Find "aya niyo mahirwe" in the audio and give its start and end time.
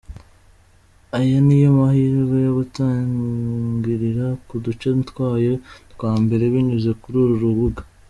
1.19-2.37